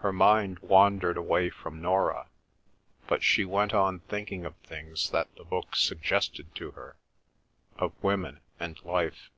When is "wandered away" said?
0.58-1.48